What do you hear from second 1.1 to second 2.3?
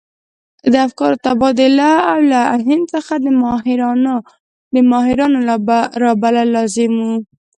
تبادله او